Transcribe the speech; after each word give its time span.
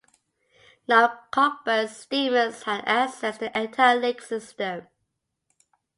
Now 0.87 1.25
Cockburn's 1.29 1.95
steamers 1.95 2.63
had 2.63 2.83
access 2.87 3.35
to 3.37 3.41
the 3.53 3.59
entire 3.59 3.99
lake 3.99 4.23
system. 4.23 4.87